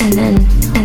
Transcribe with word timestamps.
and 0.00 0.12
then 0.12 0.77